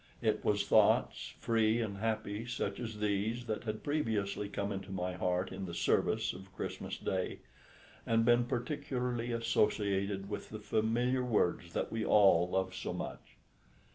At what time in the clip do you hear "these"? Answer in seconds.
2.97-3.45